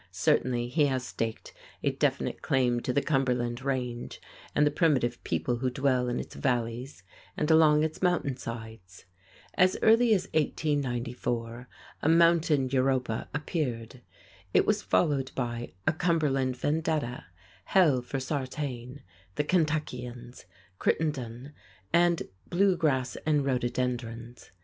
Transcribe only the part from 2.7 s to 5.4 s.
to the Cumberland Range and the primitive